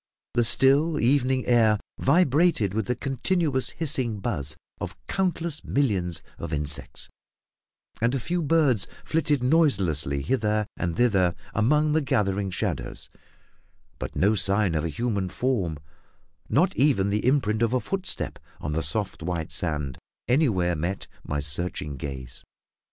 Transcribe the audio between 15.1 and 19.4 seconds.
form, not even the imprint of a footstep on the soft